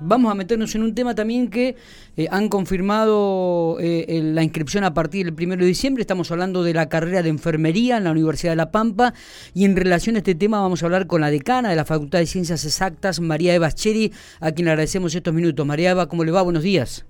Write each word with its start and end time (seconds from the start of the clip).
vamos 0.00 0.30
a 0.30 0.34
meternos 0.34 0.74
en 0.74 0.82
un 0.82 0.94
tema 0.94 1.14
también 1.14 1.48
que 1.48 1.76
eh, 2.16 2.26
han 2.30 2.48
confirmado 2.48 3.78
eh, 3.80 4.20
la 4.22 4.42
inscripción 4.42 4.84
a 4.84 4.94
partir 4.94 5.24
del 5.24 5.34
primero 5.34 5.62
de 5.62 5.68
diciembre. 5.68 6.02
Estamos 6.02 6.30
hablando 6.30 6.62
de 6.62 6.74
la 6.74 6.88
carrera 6.88 7.22
de 7.22 7.28
enfermería 7.28 7.96
en 7.96 8.04
la 8.04 8.10
Universidad 8.10 8.52
de 8.52 8.56
La 8.56 8.70
Pampa 8.70 9.14
y 9.54 9.64
en 9.64 9.76
relación 9.76 10.16
a 10.16 10.18
este 10.18 10.34
tema 10.34 10.60
vamos 10.60 10.82
a 10.82 10.86
hablar 10.86 11.06
con 11.06 11.20
la 11.20 11.30
decana 11.30 11.70
de 11.70 11.76
la 11.76 11.84
Facultad 11.84 12.18
de 12.18 12.26
Ciencias 12.26 12.64
Exactas, 12.64 13.20
María 13.20 13.54
Eva 13.54 13.70
Cheri, 13.72 14.12
a 14.40 14.52
quien 14.52 14.66
le 14.66 14.72
agradecemos 14.72 15.14
estos 15.14 15.34
minutos. 15.34 15.66
María 15.66 15.90
Eva, 15.90 16.08
¿cómo 16.08 16.24
le 16.24 16.32
va? 16.32 16.42
Buenos 16.42 16.62
días. 16.62 17.06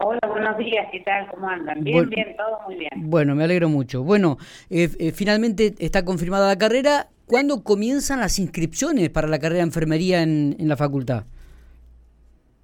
Hola, 0.00 0.20
buenos 0.28 0.56
días, 0.58 0.86
¿qué 0.92 1.00
tal? 1.00 1.26
¿Cómo 1.28 1.48
andan? 1.48 1.82
Bien, 1.82 2.08
bien, 2.08 2.36
todo 2.36 2.60
muy 2.66 2.76
bien. 2.76 2.90
Bueno, 2.94 3.34
me 3.34 3.42
alegro 3.42 3.68
mucho. 3.68 4.04
Bueno, 4.04 4.38
eh, 4.70 5.12
finalmente 5.12 5.74
está 5.80 6.04
confirmada 6.04 6.46
la 6.46 6.56
carrera. 6.56 7.08
¿Cuándo 7.26 7.64
comienzan 7.64 8.20
las 8.20 8.38
inscripciones 8.38 9.10
para 9.10 9.26
la 9.26 9.40
carrera 9.40 9.58
de 9.58 9.64
enfermería 9.64 10.22
en 10.22 10.56
la 10.60 10.76
facultad? 10.76 11.24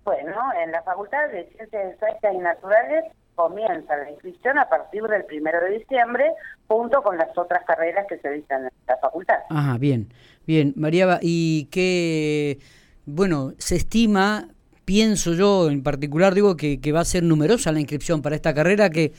Bueno, 0.05 0.34
en 0.62 0.71
la 0.71 0.82
Facultad 0.82 1.29
de 1.31 1.46
Ciencias 1.57 1.93
Exactas 1.94 2.35
y 2.35 2.39
Naturales 2.39 3.04
comienza 3.35 3.96
la 3.96 4.11
inscripción 4.11 4.58
a 4.58 4.68
partir 4.68 5.03
del 5.04 5.25
primero 5.25 5.61
de 5.61 5.79
diciembre, 5.79 6.30
junto 6.68 7.03
con 7.03 7.17
las 7.17 7.36
otras 7.36 7.64
carreras 7.64 8.07
que 8.08 8.18
se 8.18 8.30
dictan 8.30 8.64
en 8.64 8.71
la 8.86 8.96
facultad. 8.99 9.39
Ajá, 9.50 9.79
bien, 9.79 10.13
bien. 10.46 10.72
María, 10.77 11.18
¿y 11.22 11.67
qué, 11.71 12.58
bueno, 13.07 13.54
se 13.58 13.77
estima, 13.77 14.49
pienso 14.85 15.32
yo 15.32 15.71
en 15.71 15.82
particular, 15.82 16.35
digo, 16.35 16.57
que, 16.57 16.79
va 16.93 17.00
a 17.00 17.05
ser 17.05 17.22
numerosa 17.22 17.72
la 17.72 17.80
inscripción 17.80 18.22
para 18.22 18.36
esta 18.36 18.55
carrera 18.55 18.91
que 18.91 19.13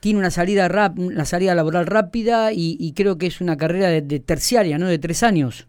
tiene 0.00 0.18
una 0.18 0.30
salida 0.30 0.68
rap, 0.68 0.98
una 0.98 1.24
salida 1.24 1.54
laboral 1.54 1.86
rápida 1.86 2.50
y, 2.52 2.92
creo 2.94 3.16
que 3.16 3.26
es 3.26 3.40
una 3.40 3.56
carrera 3.56 3.88
de 3.88 4.20
terciaria, 4.20 4.76
¿no? 4.78 4.86
De 4.86 4.98
tres 4.98 5.22
años. 5.22 5.66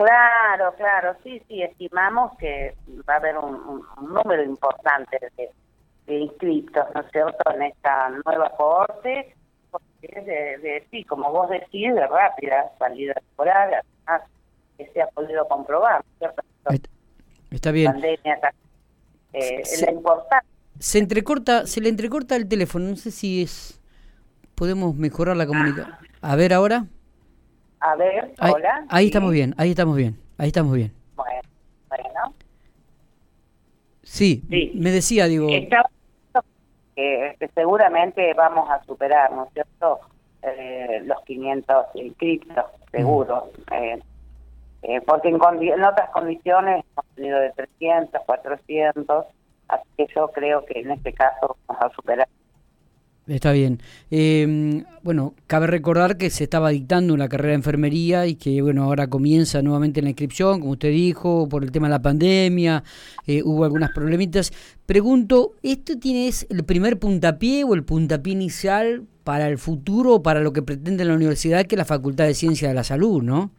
Claro, 0.00 0.74
claro, 0.78 1.14
sí, 1.22 1.42
sí, 1.46 1.62
estimamos 1.62 2.34
que 2.38 2.74
va 3.06 3.14
a 3.14 3.16
haber 3.18 3.36
un, 3.36 3.84
número 4.00 4.42
importante 4.42 5.18
de, 5.36 6.18
inscriptos, 6.18 6.86
¿no 6.94 7.02
es 7.02 7.10
cierto?, 7.12 7.50
en 7.54 7.62
esta 7.64 8.08
nueva 8.24 8.50
cohorte, 8.56 9.36
porque 9.70 10.08
es 10.08 10.24
de, 10.24 10.86
sí, 10.90 11.04
como 11.04 11.30
vos 11.30 11.50
decís, 11.50 11.94
de 11.94 12.06
rápida 12.06 12.72
salida 12.78 13.12
temporal, 13.12 13.74
además 13.74 14.30
que 14.78 14.86
se 14.86 15.02
ha 15.02 15.06
podido 15.08 15.46
comprobar, 15.46 16.02
¿cierto? 16.18 16.42
Está 17.50 17.70
bien. 17.70 17.92
Pandemia, 17.92 18.40
eh, 19.34 19.62
la 19.82 19.92
importancia. 19.92 20.50
Se 20.78 20.98
entrecorta, 20.98 21.66
se 21.66 21.82
le 21.82 21.90
entrecorta 21.90 22.36
el 22.36 22.48
teléfono, 22.48 22.88
no 22.88 22.96
sé 22.96 23.10
si 23.10 23.42
es 23.42 23.78
podemos 24.54 24.94
mejorar 24.96 25.36
la 25.36 25.46
comunicación. 25.46 25.94
A 26.22 26.36
ver 26.36 26.54
ahora. 26.54 26.86
A 27.80 27.96
ver, 27.96 28.34
hola. 28.40 28.84
Ahí 28.90 29.06
estamos 29.06 29.32
bien, 29.32 29.54
ahí 29.56 29.70
estamos 29.70 29.96
bien, 29.96 30.20
ahí 30.36 30.48
estamos 30.48 30.74
bien. 30.74 30.92
Bueno, 31.16 31.40
bueno. 31.88 32.34
Sí, 34.02 34.44
me 34.74 34.90
decía, 34.90 35.24
digo... 35.26 35.48
que, 35.48 37.36
seguramente 37.54 38.34
vamos 38.34 38.68
a 38.68 38.84
superar, 38.84 39.32
¿no 39.32 39.46
es 39.46 39.52
cierto?, 39.54 40.00
eh, 40.42 41.00
los 41.04 41.22
500 41.22 41.86
inscritos, 41.94 42.64
seguro. 42.90 43.50
Eh, 43.72 44.02
eh, 44.82 45.00
porque 45.02 45.28
en, 45.28 45.36
en, 45.36 45.84
otras 45.84 46.10
condiciones 46.10 46.84
hemos 46.92 47.06
tenido 47.14 47.38
de 47.38 47.50
300, 47.52 48.20
400, 48.26 49.26
así 49.68 49.88
que 49.96 50.06
yo 50.14 50.28
creo 50.28 50.64
que 50.66 50.80
en 50.80 50.90
este 50.90 51.14
caso 51.14 51.56
vamos 51.66 51.82
a 51.82 51.90
superar 51.94 52.28
Está 53.30 53.52
bien. 53.52 53.78
Eh, 54.10 54.82
bueno, 55.02 55.34
cabe 55.46 55.68
recordar 55.68 56.16
que 56.16 56.30
se 56.30 56.42
estaba 56.42 56.70
dictando 56.70 57.14
una 57.14 57.28
carrera 57.28 57.50
de 57.50 57.54
enfermería 57.54 58.26
y 58.26 58.34
que, 58.34 58.60
bueno, 58.60 58.82
ahora 58.82 59.06
comienza 59.06 59.62
nuevamente 59.62 60.02
la 60.02 60.08
inscripción, 60.08 60.58
como 60.58 60.72
usted 60.72 60.88
dijo, 60.88 61.48
por 61.48 61.62
el 61.62 61.70
tema 61.70 61.86
de 61.86 61.92
la 61.92 62.02
pandemia, 62.02 62.82
eh, 63.28 63.42
hubo 63.44 63.64
algunas 63.64 63.92
problemitas. 63.92 64.50
Pregunto, 64.84 65.52
¿esto 65.62 65.96
tiene 66.00 66.28
el 66.48 66.64
primer 66.64 66.98
puntapié 66.98 67.62
o 67.62 67.74
el 67.74 67.84
puntapié 67.84 68.32
inicial 68.32 69.04
para 69.22 69.46
el 69.46 69.58
futuro 69.58 70.14
o 70.14 70.22
para 70.24 70.40
lo 70.40 70.52
que 70.52 70.62
pretende 70.62 71.04
la 71.04 71.14
universidad, 71.14 71.66
que 71.66 71.76
es 71.76 71.78
la 71.78 71.84
Facultad 71.84 72.24
de 72.24 72.34
Ciencia 72.34 72.66
de 72.66 72.74
la 72.74 72.82
Salud, 72.82 73.22
no? 73.22 73.52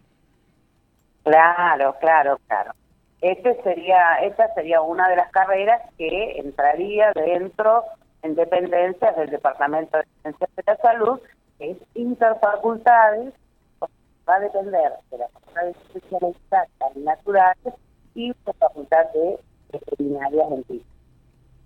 Claro, 1.24 1.96
claro, 2.02 2.38
claro. 2.46 2.74
Este 3.22 3.56
sería, 3.64 4.16
esta 4.24 4.54
sería 4.54 4.82
una 4.82 5.08
de 5.08 5.16
las 5.16 5.32
carreras 5.32 5.82
que 5.98 6.40
entraría 6.40 7.14
dentro 7.14 7.86
en 8.24 8.36
dependencias 8.36 9.16
del 9.16 9.30
Departamento 9.30 9.98
de 9.98 10.06
Ciencias 10.22 10.50
de 10.56 10.64
la 10.66 10.78
Salud, 10.78 11.20
que 11.58 11.72
es 11.72 11.78
interfacultades, 11.96 13.34
va 14.30 14.36
a 14.36 14.40
depender 14.40 14.94
de 15.10 15.18
la 15.18 15.28
Facultad 15.30 15.64
de 15.64 15.76
y 16.96 17.00
Naturales 17.00 17.74
y 18.16 18.34
la 18.46 18.54
Facultad 18.54 19.06
de 19.14 19.40
Veterinarias 19.72 20.52
en 20.52 20.66
sí. 20.68 20.86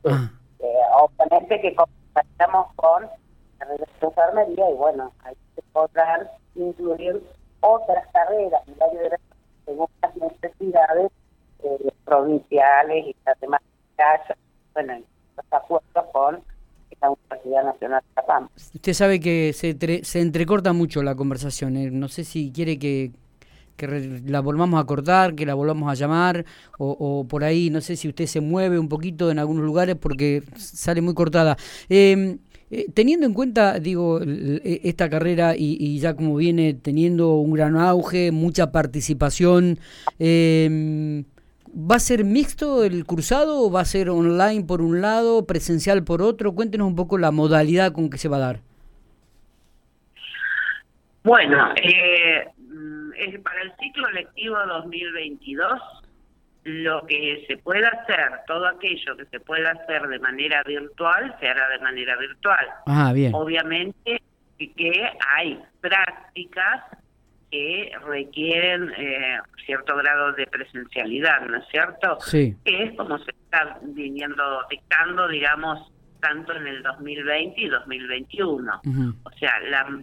Ah. 0.05 0.31
Eh, 0.59 0.73
obviamente 0.93 1.61
que 1.61 1.75
compartamos 1.75 2.73
con 2.75 3.03
la 3.59 3.65
de 3.65 3.85
enfermería 4.01 4.69
y 4.69 4.73
bueno, 4.73 5.11
ahí 5.23 5.35
se 5.55 5.61
podrán 5.73 6.27
incluir 6.55 7.21
otras 7.61 8.07
carreras 8.13 8.61
en 8.67 8.81
área 8.81 9.01
de 9.09 9.19
según 9.65 9.87
las 10.01 10.15
necesidades 10.15 11.11
eh, 11.63 11.91
provinciales 12.05 13.07
y 13.07 13.15
las 13.25 13.39
demás 13.39 13.61
bueno, 14.73 14.93
los 15.35 15.45
acuerdos 15.51 16.05
con 16.11 16.39
la 17.01 17.09
Universidad 17.11 17.63
Nacional 17.65 18.01
de. 18.15 18.49
Usted 18.73 18.93
sabe 18.93 19.19
que 19.19 19.53
se, 19.53 20.03
se 20.03 20.21
entrecorta 20.21 20.73
mucho 20.73 21.03
la 21.03 21.15
conversación. 21.15 21.77
¿eh? 21.77 21.91
No 21.91 22.07
sé 22.07 22.23
si 22.23 22.51
quiere 22.51 22.79
que, 22.79 23.11
que 23.75 24.21
la 24.25 24.39
volvamos 24.41 24.81
a 24.81 24.85
cortar, 24.85 25.35
que 25.35 25.45
la 25.45 25.53
volvamos 25.53 25.89
a 25.91 25.95
llamar, 25.95 26.45
o, 26.77 27.25
por 27.27 27.43
ahí, 27.43 27.69
no 27.69 27.81
sé 27.81 27.95
si 27.95 28.07
usted 28.07 28.25
se 28.25 28.41
mueve 28.41 28.79
un 28.79 28.89
poquito 28.89 29.31
en 29.31 29.39
algunos 29.39 29.65
lugares 29.65 29.95
porque 29.95 30.43
sale 30.55 31.01
muy 31.01 31.13
cortada. 31.13 31.57
Em, 31.89 32.39
eh, 32.71 32.87
teniendo 32.93 33.27
en 33.27 33.33
cuenta, 33.33 33.79
digo, 33.79 34.19
esta 34.63 35.09
carrera 35.09 35.55
y, 35.55 35.77
y, 35.79 35.99
ya 35.99 36.15
como 36.15 36.35
viene 36.35 36.73
teniendo 36.73 37.35
un 37.35 37.53
gran 37.53 37.77
auge, 37.77 38.31
mucha 38.31 38.71
participación, 38.71 39.79
eh, 40.17 41.23
¿Va 41.77 41.95
a 41.95 41.99
ser 41.99 42.23
mixto 42.23 42.85
el 42.85 43.05
cursado 43.05 43.59
o 43.59 43.69
va 43.69 43.81
a 43.81 43.85
ser 43.85 44.09
online 44.09 44.63
por 44.63 44.81
un 44.81 45.01
lado, 45.01 45.45
presencial 45.45 46.05
por 46.05 46.21
otro? 46.21 46.53
Cuéntenos 46.53 46.87
un 46.87 46.95
poco 46.95 47.17
la 47.17 47.31
modalidad 47.31 47.91
con 47.91 48.09
que 48.09 48.17
se 48.17 48.29
va 48.29 48.37
a 48.37 48.39
dar. 48.39 48.59
Bueno, 51.23 51.73
eh, 51.75 52.47
mm, 52.57 53.41
para 53.43 53.61
el 53.63 53.73
ciclo 53.77 54.09
lectivo 54.11 54.55
2022, 54.67 55.81
lo 56.63 57.05
que 57.05 57.43
se 57.47 57.57
pueda 57.57 57.89
hacer, 57.89 58.39
todo 58.47 58.67
aquello 58.67 59.17
que 59.17 59.25
se 59.25 59.39
pueda 59.41 59.71
hacer 59.71 60.07
de 60.07 60.19
manera 60.19 60.63
virtual, 60.63 61.35
se 61.41 61.47
hará 61.49 61.67
de 61.69 61.79
manera 61.79 62.15
virtual. 62.15 62.67
Ah, 62.85 63.11
bien. 63.13 63.33
Obviamente 63.35 64.21
que 64.57 65.09
hay 65.35 65.61
prácticas 65.81 66.83
que 67.55 67.91
requieren 68.05 68.91
eh, 68.97 69.39
cierto 69.65 69.95
grado 69.95 70.33
de 70.33 70.45
presencialidad, 70.47 71.41
¿no 71.47 71.57
es 71.57 71.63
cierto? 71.71 72.17
Sí. 72.19 72.53
Que 72.65 72.83
es 72.83 72.97
como 72.97 73.17
se 73.19 73.31
está 73.31 73.79
viniendo 73.81 74.43
dictando, 74.69 75.27
digamos, 75.29 75.89
tanto 76.19 76.53
en 76.53 76.67
el 76.67 76.83
2020 76.83 77.61
y 77.61 77.69
2021. 77.69 78.81
O 79.23 79.29
sea, 79.39 79.53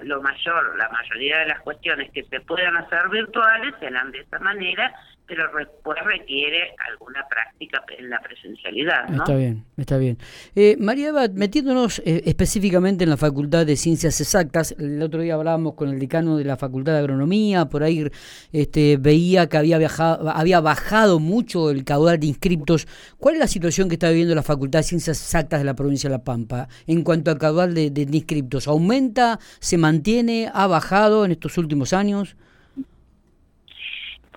lo 0.02 0.22
mayor, 0.22 0.78
la 0.78 0.88
mayoría 0.88 1.40
de 1.40 1.46
las 1.48 1.60
cuestiones 1.60 2.10
que 2.12 2.22
se 2.24 2.40
puedan 2.40 2.76
hacer 2.76 3.08
virtuales 3.10 3.74
serán 3.80 4.12
de 4.12 4.20
esa 4.20 4.38
manera 4.38 4.94
pero 5.34 5.50
después 5.59 5.98
requiere 6.04 6.75
alguna 6.91 7.26
práctica 7.28 7.82
en 7.98 8.10
la 8.10 8.20
presencialidad. 8.20 9.09
¿no? 9.09 9.19
Está 9.19 9.34
bien, 9.34 9.65
está 9.76 9.97
bien. 9.97 10.19
Eh, 10.54 10.76
María 10.78 11.09
Eva, 11.09 11.26
metiéndonos 11.32 12.00
eh, 12.04 12.22
específicamente 12.26 13.04
en 13.04 13.10
la 13.10 13.16
Facultad 13.16 13.65
de 13.65 13.76
Ciencias 13.76 14.20
Exactas, 14.20 14.75
el 14.78 15.03
otro 15.03 15.22
día 15.22 15.34
hablábamos 15.34 15.75
con 15.75 15.88
el 15.88 15.98
decano 15.98 16.37
de 16.37 16.44
la 16.44 16.56
Facultad 16.56 16.93
de 16.93 16.98
Agronomía, 16.98 17.66
por 17.66 17.82
ahí 17.82 18.06
este, 18.53 18.98
veía 18.98 19.48
que 19.48 19.56
había, 19.56 19.78
viajado, 19.78 20.28
había 20.28 20.60
bajado 20.60 21.19
mucho 21.19 21.70
el 21.70 21.84
caudal 21.84 22.20
de 22.20 22.26
inscriptos. 22.26 22.87
¿Cuál 23.19 23.37
es 23.37 23.40
la 23.40 23.46
situación 23.46 23.88
que 23.88 23.94
está 23.94 24.11
viviendo 24.11 24.35
la 24.35 24.43
Facultad 24.43 24.81
de 24.81 24.85
Ciencias 24.85 25.19
Exactas 25.19 25.61
de 25.61 25.64
la 25.64 25.75
provincia 25.75 26.11
de 26.11 26.17
La 26.17 26.25
Pampa 26.25 26.69
en 26.87 27.02
cuanto 27.02 27.31
al 27.31 27.38
caudal 27.38 27.75
de 27.75 28.08
inscriptos? 28.12 28.69
¿Aumenta? 28.69 29.38
¿Se 29.61 29.78
mantiene? 29.78 30.50
¿Ha 30.52 30.67
bajado 30.67 31.25
en 31.25 31.32
estos 31.32 31.56
últimos 31.56 31.94
años? 31.94 32.37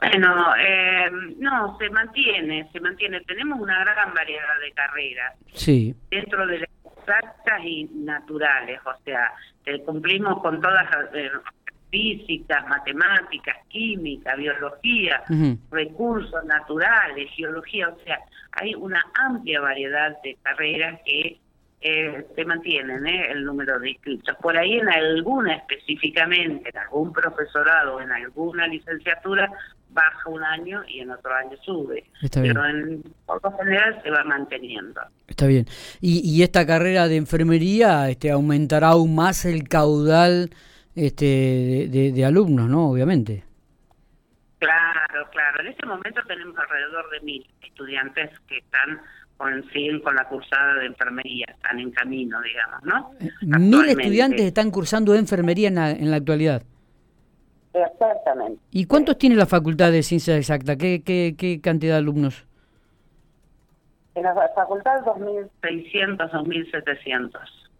Bueno, 0.01 0.55
eh, 0.57 1.09
no, 1.37 1.77
se 1.77 1.89
mantiene, 1.89 2.69
se 2.71 2.79
mantiene. 2.79 3.21
Tenemos 3.21 3.59
una 3.59 3.79
gran 3.79 4.13
variedad 4.13 4.59
de 4.61 4.71
carreras. 4.73 5.35
Sí. 5.53 5.95
Dentro 6.09 6.45
de 6.47 6.59
las 6.59 6.69
exactas 6.97 7.63
y 7.63 7.85
naturales, 7.93 8.79
o 8.85 8.93
sea, 9.03 9.31
eh, 9.65 9.81
cumplimos 9.83 10.41
con 10.41 10.59
todas 10.59 10.85
eh, 11.13 11.31
físicas, 11.89 12.67
matemáticas, 12.67 13.55
química, 13.69 14.35
biología, 14.35 15.23
recursos 15.71 16.43
naturales, 16.45 17.29
geología, 17.35 17.89
o 17.89 17.99
sea, 18.03 18.19
hay 18.51 18.73
una 18.75 19.01
amplia 19.13 19.61
variedad 19.61 20.21
de 20.23 20.37
carreras 20.41 20.99
que 21.05 21.39
eh, 21.87 22.25
se 22.35 22.45
mantienen 22.45 23.05
¿eh? 23.05 23.27
el 23.29 23.45
número 23.45 23.79
de 23.79 23.91
inscritos. 23.91 24.35
Por 24.41 24.57
ahí 24.57 24.79
en 24.79 24.89
alguna 24.89 25.53
específicamente, 25.53 26.69
en 26.69 26.77
algún 26.79 27.13
profesorado, 27.13 28.01
en 28.01 28.11
alguna 28.11 28.65
licenciatura, 28.65 29.51
baja 29.91 30.27
un 30.27 30.43
año 30.43 30.83
y 30.87 31.01
en 31.01 31.11
otro 31.11 31.31
año 31.35 31.55
sube. 31.63 32.03
Pero 32.33 32.65
en 32.65 33.03
por 33.27 33.39
lo 33.43 33.55
general 33.59 34.01
se 34.01 34.09
va 34.09 34.23
manteniendo. 34.23 34.99
Está 35.27 35.45
bien. 35.45 35.67
Y, 36.01 36.27
y 36.27 36.41
esta 36.41 36.65
carrera 36.65 37.07
de 37.07 37.17
enfermería 37.17 38.09
este, 38.09 38.31
aumentará 38.31 38.89
aún 38.89 39.13
más 39.13 39.45
el 39.45 39.69
caudal 39.69 40.49
este, 40.95 41.87
de, 41.87 42.25
alumnos, 42.25 42.67
¿no? 42.67 42.89
Obviamente. 42.89 43.43
Claro, 44.57 45.29
claro. 45.29 45.61
En 45.61 45.67
este 45.67 45.85
momento 45.85 46.19
tenemos 46.27 46.57
alrededor 46.57 47.11
de 47.11 47.19
mil 47.21 47.47
estudiantes 47.61 48.31
que 48.47 48.57
están 48.57 48.99
con, 49.37 49.63
siguen 49.71 49.99
con 50.01 50.15
la 50.15 50.27
cursada 50.27 50.75
de 50.75 50.87
enfermería, 50.87 51.45
están 51.49 51.79
en 51.79 51.91
camino, 51.91 52.37
digamos, 52.41 52.83
¿no? 52.83 53.59
Mil 53.59 53.89
estudiantes 53.89 54.41
están 54.41 54.71
cursando 54.71 55.13
enfermería 55.15 55.67
en 55.67 55.75
la, 55.75 55.91
en 55.91 56.11
la 56.11 56.17
actualidad. 56.17 56.63
Exactamente. 57.73 58.61
¿Y 58.71 58.85
cuántos 58.85 59.17
tiene 59.17 59.35
la 59.35 59.45
Facultad 59.45 59.91
de 59.91 60.03
Ciencias 60.03 60.37
Exactas? 60.37 60.77
¿Qué, 60.77 61.03
qué, 61.03 61.35
qué 61.37 61.59
cantidad 61.59 61.93
de 61.93 61.99
alumnos? 61.99 62.45
En 64.15 64.23
la 64.23 64.33
facultad 64.55 65.03
2.600, 65.03 66.31
2.700. 66.31 67.31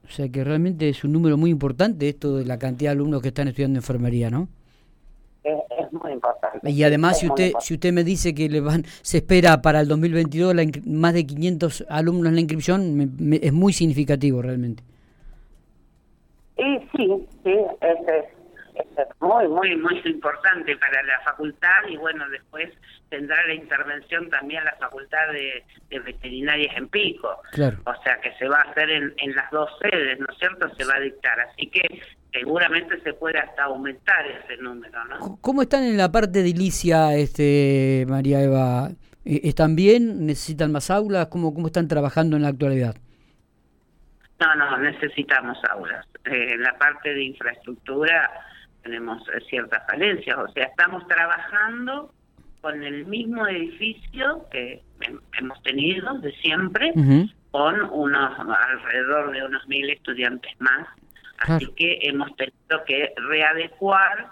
O 0.04 0.12
sea 0.12 0.30
que 0.30 0.44
realmente 0.44 0.90
es 0.90 1.04
un 1.06 1.14
número 1.14 1.38
muy 1.38 1.50
importante 1.50 2.10
esto 2.10 2.36
de 2.36 2.46
la 2.46 2.60
cantidad 2.60 2.92
de 2.92 2.98
alumnos 2.98 3.22
que 3.22 3.30
están 3.30 3.48
estudiando 3.48 3.80
enfermería, 3.80 4.30
¿no? 4.30 4.50
Es, 5.46 5.94
muy 5.94 6.12
importante. 6.12 6.70
Y 6.72 6.84
además, 6.84 7.20
si 7.20 7.28
usted 7.28 7.52
si 7.60 7.76
usted 7.76 7.94
me 7.94 8.04
dice 8.04 8.34
que 8.34 8.50
le 8.50 8.62
van 8.62 8.84
se 9.04 9.18
espera 9.18 9.62
para 9.62 9.82
el 9.82 9.88
2022 9.88 10.56
más 10.88 11.14
de 11.14 11.28
500 11.28 11.86
alumnos 11.88 12.30
en 12.30 12.36
la 12.36 12.42
inscripción, 12.42 13.16
es 13.32 13.54
muy 13.54 13.72
significativo 13.72 14.42
realmente. 14.42 14.84
Y 16.58 16.80
sí, 16.96 17.28
sí, 17.44 17.56
es, 17.82 18.26
es 18.98 19.08
muy, 19.20 19.48
muy, 19.48 19.76
muy 19.76 20.02
importante 20.06 20.76
para 20.78 21.04
la 21.04 21.20
facultad 21.22 21.88
y 21.90 21.98
bueno, 21.98 22.28
después 22.30 22.72
tendrá 23.10 23.38
la 23.46 23.54
intervención 23.54 24.30
también 24.30 24.64
la 24.64 24.76
facultad 24.78 25.32
de, 25.32 25.64
de 25.90 26.00
veterinarias 26.00 26.76
en 26.76 26.88
Pico. 26.90 27.42
Claro. 27.52 27.78
O 27.86 28.04
sea 28.04 28.20
que 28.22 28.34
se 28.34 28.48
va 28.48 28.58
a 28.58 28.72
hacer 28.72 28.90
en, 28.90 29.14
en 29.18 29.36
las 29.36 29.50
dos 29.52 29.70
sedes, 29.80 30.20
¿no 30.20 30.28
es 30.32 30.38
cierto? 30.40 30.70
Se 30.76 30.86
va 30.86 30.96
a 30.96 31.00
dictar. 31.02 31.40
Así 31.40 31.68
que 31.68 32.02
seguramente 32.36 33.00
se 33.02 33.14
puede 33.14 33.40
hasta 33.40 33.64
aumentar 33.64 34.26
ese 34.28 34.62
número, 34.62 35.04
¿no? 35.06 35.38
¿Cómo 35.42 35.62
están 35.62 35.84
en 35.84 35.98
la 35.98 36.12
parte 36.12 36.44
de 36.44 36.50
Ilicia, 36.50 37.16
este, 37.16 38.06
María 38.10 38.42
Eva? 38.42 38.90
Eh, 39.24 39.42
¿Están 39.44 39.76
bien? 39.76 40.26
¿Necesitan 40.26 40.72
más 40.72 40.92
aulas? 40.92 41.28
¿Cómo, 41.28 41.54
cómo 41.54 41.68
están 41.68 41.88
trabajando 41.88 42.36
en 42.36 42.44
la 42.44 42.50
actualidad? 42.50 42.96
No, 44.40 44.56
no, 44.56 44.78
necesitamos 44.78 45.58
aulas. 45.72 46.06
Eh, 46.26 46.58
la 46.58 46.78
parte 46.78 47.14
de 47.14 47.24
infraestructura 47.24 48.30
tenemos 48.84 49.22
eh, 49.30 49.42
ciertas 49.50 49.84
falencias, 49.88 50.38
o 50.38 50.48
sea, 50.50 50.66
estamos 50.66 51.08
trabajando 51.08 52.12
con 52.62 52.84
el 52.84 53.06
mismo 53.06 53.48
edificio 53.48 54.46
que 54.52 54.82
hemos 55.40 55.62
tenido 55.64 56.18
de 56.20 56.32
siempre, 56.38 56.92
con 57.52 57.82
unos 57.92 58.40
alrededor 58.40 59.32
de 59.32 59.46
unos 59.46 59.68
mil 59.68 59.88
estudiantes 59.90 60.52
más. 60.60 60.88
Así 61.40 61.68
que 61.76 62.00
hemos 62.02 62.36
tenido 62.36 62.84
que 62.86 63.14
readecuar, 63.30 64.28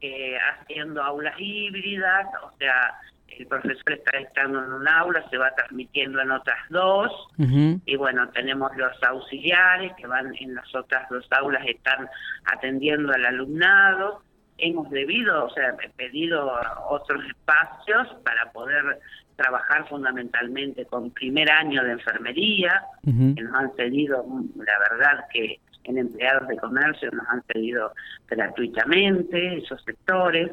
eh, 0.00 0.36
haciendo 0.38 1.02
aulas 1.02 1.34
híbridas, 1.38 2.26
o 2.42 2.56
sea, 2.58 2.94
el 3.28 3.46
profesor 3.46 3.92
está 3.92 4.18
estando 4.18 4.62
en 4.62 4.72
un 4.72 4.86
aula, 4.86 5.24
se 5.30 5.38
va 5.38 5.50
transmitiendo 5.54 6.20
en 6.20 6.30
otras 6.30 6.58
dos, 6.68 7.10
y 7.38 7.96
bueno, 7.96 8.28
tenemos 8.30 8.76
los 8.76 9.02
auxiliares 9.02 9.92
que 9.96 10.06
van 10.06 10.34
en 10.38 10.54
las 10.54 10.74
otras 10.74 11.08
dos 11.08 11.26
aulas, 11.30 11.64
están 11.66 12.08
atendiendo 12.44 13.12
al 13.12 13.24
alumnado. 13.24 14.22
Hemos 14.58 14.90
debido, 14.90 15.46
o 15.46 15.50
sea, 15.50 15.74
pedido 15.96 16.52
otros 16.90 17.24
espacios 17.24 18.08
para 18.22 18.52
poder 18.52 19.00
trabajar 19.36 19.88
fundamentalmente 19.88 20.84
con 20.84 21.10
primer 21.10 21.50
año 21.50 21.82
de 21.82 21.92
enfermería, 21.92 22.82
que 23.02 23.42
nos 23.42 23.54
han 23.54 23.74
cedido, 23.76 24.24
la 24.56 24.78
verdad 24.90 25.24
que 25.32 25.58
en 25.84 25.98
empleados 25.98 26.48
de 26.48 26.56
comercio 26.56 27.10
nos 27.10 27.26
han 27.28 27.42
cedido 27.52 27.92
gratuitamente 28.28 29.58
esos 29.58 29.82
sectores. 29.84 30.50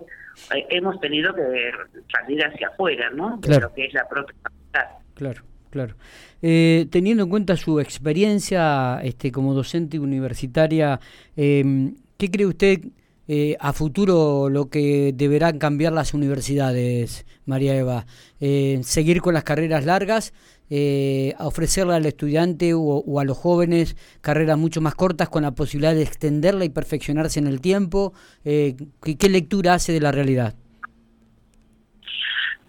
Eh, 0.56 0.66
hemos 0.70 1.00
tenido 1.00 1.34
que 1.34 1.72
salir 2.12 2.46
hacia 2.46 2.68
afuera, 2.70 3.10
¿no? 3.12 3.38
De 3.38 3.60
lo 3.60 3.74
que 3.74 3.86
es 3.86 3.94
la 3.94 4.08
propia 4.08 4.36
Claro. 5.16 5.44
Claro. 5.70 5.96
Eh, 6.42 6.88
teniendo 6.90 7.24
en 7.24 7.30
cuenta 7.30 7.56
su 7.56 7.80
experiencia 7.80 9.00
este, 9.04 9.32
como 9.32 9.54
docente 9.54 10.00
universitaria, 10.00 11.00
eh, 11.36 11.92
¿qué 12.18 12.32
cree 12.32 12.48
usted 12.48 12.80
eh, 13.28 13.56
a 13.60 13.74
futuro 13.74 14.50
lo 14.50 14.70
que 14.70 15.14
deberán 15.14 15.60
cambiar 15.60 15.94
las 15.94 16.14
universidades, 16.14 17.26
María 17.46 17.76
Eva? 17.76 18.06
¿Seguir 18.82 19.22
con 19.22 19.34
las 19.34 19.44
carreras 19.44 19.86
largas? 19.86 20.34
Eh, 20.72 21.34
a 21.40 21.48
ofrecerle 21.48 21.96
al 21.96 22.06
estudiante 22.06 22.74
o, 22.76 23.20
a 23.20 23.24
los 23.24 23.38
jóvenes 23.38 23.96
carreras 24.22 24.58
mucho 24.58 24.82
más 24.82 24.94
cortas 24.94 25.28
con 25.28 25.42
la 25.42 25.52
posibilidad 25.52 25.96
de 25.96 26.04
extenderla 26.04 26.64
y 26.64 26.70
perfeccionarse 26.70 27.40
en 27.40 27.48
el 27.48 27.60
tiempo? 27.60 28.14
Eh, 28.46 28.76
¿qué, 29.02 29.30
lectura 29.30 29.74
hace 29.74 29.94
de 29.94 30.00
la 30.00 30.12
realidad? 30.12 30.54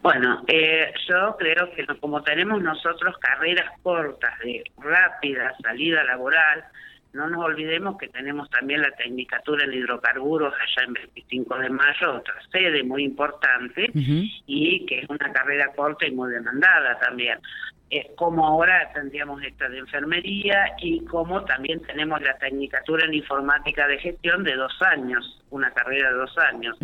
Bueno, 0.03 0.43
eh, 0.49 0.95
yo 1.09 1.37
creo 1.39 1.71
que 1.73 1.85
como 1.99 2.23
tenemos 2.23 2.63
nosotros 2.63 3.17
carreras 3.19 3.71
cortas 3.83 4.33
de 4.39 4.65
rápida 4.79 5.55
salida 5.63 6.03
laboral, 6.05 6.65
no 7.13 7.29
nos 7.29 7.45
olvidemos 7.45 7.99
que 7.99 8.09
tenemos 8.09 8.49
también 8.49 8.81
la 8.81 8.93
Tecnicatura 8.93 9.65
en 9.65 9.75
Hidrocarburos 9.75 10.55
allá 10.55 10.87
en 10.87 10.95
25 10.95 11.59
de 11.59 11.69
mayo, 11.69 12.15
otra 12.15 12.35
sede 12.51 12.83
muy 12.83 13.05
importante, 13.05 13.91
y 14.47 14.87
que 14.87 15.01
es 15.01 15.11
una 15.11 15.33
carrera 15.33 15.73
corta 15.75 16.07
y 16.07 16.13
muy 16.13 16.33
demandada 16.33 16.99
también 17.01 17.39
como 18.17 18.47
ahora 18.47 18.91
tendríamos 18.95 19.43
esta 19.43 19.69
de 19.69 19.79
enfermería 19.79 20.75
y 20.79 21.05
como 21.07 21.45
también 21.45 21.81
tenemos 21.83 22.21
la 22.23 22.37
tecnicatura 22.39 23.05
en 23.05 23.15
informática 23.15 23.87
de 23.89 23.99
gestión 23.99 24.45
de 24.45 24.55
dos 24.55 24.73
años, 24.83 25.43
una 25.51 25.71
carrera 25.73 26.11
de 26.11 26.17
dos 26.17 26.39
años. 26.39 26.77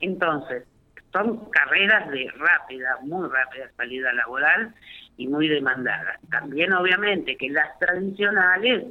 Entonces, 0.00 0.64
son 1.12 1.48
carreras 1.50 2.10
de 2.10 2.30
rápida, 2.36 2.98
muy 3.02 3.28
rápida 3.28 3.70
salida 3.76 4.12
laboral 4.12 4.74
y 5.16 5.28
muy 5.28 5.48
demandadas. 5.48 6.20
También 6.30 6.72
obviamente 6.72 7.36
que 7.36 7.50
las 7.50 7.78
tradicionales, 7.78 8.84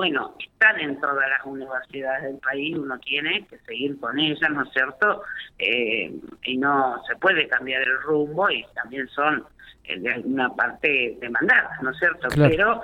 bueno, 0.00 0.34
están 0.38 0.80
en 0.80 0.98
todas 0.98 1.28
las 1.28 1.44
universidades 1.44 2.22
del 2.22 2.38
país, 2.38 2.74
uno 2.74 2.98
tiene 3.00 3.46
que 3.48 3.58
seguir 3.58 4.00
con 4.00 4.18
ellas, 4.18 4.50
¿no 4.50 4.62
es 4.62 4.72
cierto? 4.72 5.22
Eh, 5.58 6.10
y 6.44 6.56
no 6.56 7.02
se 7.06 7.16
puede 7.16 7.46
cambiar 7.48 7.82
el 7.82 8.00
rumbo 8.00 8.50
y 8.50 8.64
también 8.74 9.06
son 9.08 9.44
de 9.86 10.10
alguna 10.10 10.48
parte 10.54 11.18
demandada, 11.20 11.78
¿no 11.82 11.90
es 11.90 11.98
cierto? 11.98 12.28
Pero 12.34 12.80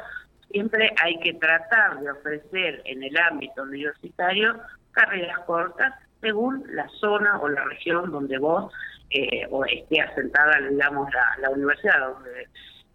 siempre 0.50 0.92
hay 1.02 1.18
que 1.20 1.32
tratar 1.34 2.00
de 2.00 2.10
ofrecer 2.10 2.82
en 2.84 3.02
el 3.02 3.16
ámbito 3.16 3.62
universitario 3.62 4.60
carreras 4.92 5.38
cortas 5.46 5.94
según 6.20 6.64
la 6.68 6.86
zona 7.00 7.40
o 7.40 7.48
la 7.48 7.64
región 7.64 8.10
donde 8.10 8.36
vos 8.36 8.70
eh, 9.08 9.46
o 9.50 9.64
esté 9.64 10.02
asentada, 10.02 10.60
digamos, 10.68 11.08
la, 11.40 11.48
universidad, 11.48 11.98
donde 12.00 12.48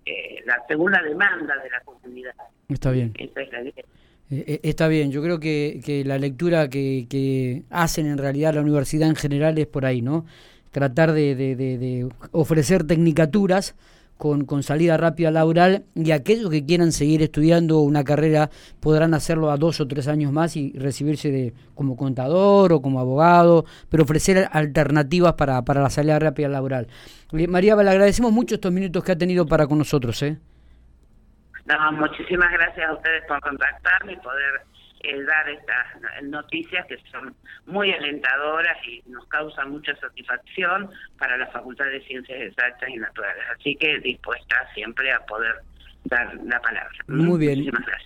eh, 0.05 0.43
la 0.45 0.61
según 0.67 0.91
la 0.91 1.01
demanda 1.01 1.55
de 1.57 1.71
la 1.71 1.79
comunidad. 1.81 2.35
Está 2.69 2.91
bien. 2.91 3.13
Eh, 3.17 3.31
está 4.31 4.87
bien, 4.87 5.11
yo 5.11 5.21
creo 5.21 5.39
que, 5.39 6.03
la 6.05 6.17
lectura 6.17 6.69
que, 6.69 7.63
hacen 7.69 8.07
en 8.07 8.17
realidad 8.17 8.55
la 8.55 8.61
universidad 8.61 9.09
en 9.09 9.15
general 9.15 9.57
es 9.57 9.67
por 9.67 9.85
ahí, 9.85 10.01
¿no? 10.01 10.25
Tratar 10.71 11.11
de, 11.11 11.35
de, 11.35 11.55
de 11.55 12.09
ofrecer 12.31 12.85
tecnicaturas 12.85 13.75
con, 14.21 14.45
con, 14.45 14.63
salida 14.63 14.97
rápida 14.97 15.31
laboral 15.31 15.83
y 15.95 16.11
aquellos 16.11 16.49
que 16.49 16.63
quieran 16.63 16.91
seguir 16.91 17.23
estudiando 17.23 17.79
una 17.79 18.03
carrera 18.03 18.51
podrán 18.79 19.13
hacerlo 19.15 19.51
a 19.51 19.57
dos 19.57 19.81
o 19.81 19.87
tres 19.87 20.07
años 20.07 20.31
más 20.31 20.55
y 20.55 20.71
recibirse 20.73 21.31
de, 21.31 21.53
como 21.73 21.97
contador 21.97 22.71
o 22.71 22.81
como 22.81 22.99
abogado, 22.99 23.65
pero 23.89 24.03
ofrecer 24.03 24.47
alternativas 24.51 25.33
para, 25.33 25.65
para 25.65 25.81
la 25.81 25.89
salida 25.89 26.19
rápida 26.19 26.47
laboral. 26.47 26.87
Eh, 27.33 27.47
María, 27.47 27.75
le 27.75 27.89
agradecemos 27.89 28.31
mucho 28.31 28.55
estos 28.55 28.71
minutos 28.71 29.03
que 29.03 29.11
ha 29.11 29.17
tenido 29.17 29.45
para 29.45 29.67
con 29.67 29.79
nosotros. 29.79 30.21
¿eh? 30.21 30.37
No, 31.71 31.91
muchísimas 31.93 32.51
gracias 32.51 32.89
a 32.89 32.93
ustedes 32.93 33.23
por 33.27 33.39
contactarme 33.41 34.13
y 34.13 34.17
poder 34.17 34.61
eh, 35.03 35.23
dar 35.23 35.49
estas 35.49 36.23
noticias 36.23 36.85
que 36.87 36.97
son 37.11 37.35
muy 37.65 37.91
alentadoras 37.91 38.77
y 38.85 39.01
nos 39.07 39.25
causan 39.27 39.71
mucha 39.71 39.95
satisfacción 39.95 40.89
para 41.17 41.37
la 41.37 41.47
Facultad 41.47 41.85
de 41.85 42.01
Ciencias 42.01 42.39
Exactas 42.41 42.89
y 42.89 42.97
Naturales. 42.97 43.43
Así 43.57 43.75
que 43.75 43.99
dispuesta 43.99 44.55
siempre 44.73 45.11
a 45.11 45.19
poder 45.25 45.55
dar 46.05 46.33
la 46.43 46.59
palabra. 46.59 46.91
Muy 47.07 47.39
bien. 47.39 47.59
Muchísimas 47.59 47.85
gracias. 47.85 47.99